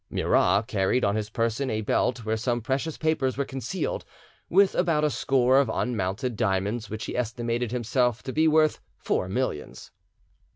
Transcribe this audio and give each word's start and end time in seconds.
Murat 0.09 0.65
carried 0.65 1.05
on 1.05 1.15
his 1.15 1.29
person 1.29 1.69
a 1.69 1.81
belt 1.81 2.25
where 2.25 2.35
some 2.35 2.59
precious 2.59 2.97
papers 2.97 3.37
were 3.37 3.45
concealed, 3.45 4.03
with 4.49 4.73
about 4.73 5.03
a 5.03 5.11
score 5.11 5.59
of 5.59 5.69
unmounted 5.71 6.35
diamonds, 6.35 6.89
which 6.89 7.05
he 7.05 7.15
estimated 7.15 7.71
himself 7.71 8.23
to 8.23 8.33
be 8.33 8.47
worth 8.47 8.81
four 8.97 9.29
millions. 9.29 9.91